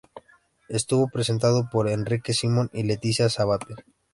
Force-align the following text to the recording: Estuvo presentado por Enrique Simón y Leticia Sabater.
Estuvo 0.67 1.09
presentado 1.09 1.69
por 1.71 1.87
Enrique 1.87 2.33
Simón 2.33 2.71
y 2.73 2.81
Leticia 2.81 3.29
Sabater. 3.29 3.85